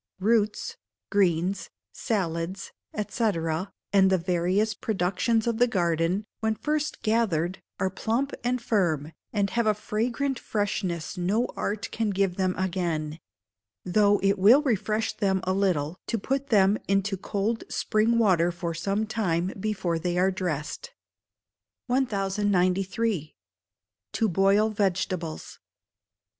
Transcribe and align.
Roots, 0.19 0.77
greens, 1.11 1.69
salads, 1.91 2.71
&c., 2.95 3.23
and 3.93 4.09
the 4.09 4.17
various 4.17 4.73
productions 4.73 5.45
of 5.45 5.59
the 5.59 5.67
garden, 5.67 6.25
when 6.39 6.55
first 6.55 7.03
gathered, 7.03 7.61
are 7.79 7.91
plump 7.91 8.33
and 8.43 8.59
firm, 8.59 9.11
and 9.31 9.51
have 9.51 9.67
a 9.67 9.75
fragrant 9.75 10.39
freshness 10.39 11.19
no 11.19 11.45
art 11.55 11.87
can 11.91 12.09
give 12.09 12.35
them 12.35 12.55
again; 12.57 13.19
though 13.85 14.19
it 14.23 14.39
will 14.39 14.63
refresh 14.63 15.13
them 15.15 15.39
a 15.43 15.53
little 15.53 15.99
to 16.07 16.17
put 16.17 16.47
them 16.47 16.79
into 16.87 17.15
cold 17.15 17.63
spring 17.69 18.17
water 18.17 18.51
for 18.51 18.73
some 18.73 19.05
time 19.05 19.53
before 19.59 19.99
they 19.99 20.17
are 20.17 20.31
dressed. 20.31 20.95
1093. 21.85 23.35
To 24.13 24.27
Boil 24.27 24.69
Vegetables. 24.71 25.59